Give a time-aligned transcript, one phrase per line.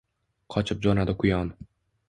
[0.55, 1.55] Qochib jo‘nadi quyon.